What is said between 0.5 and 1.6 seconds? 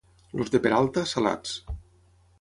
de Peralta, salats.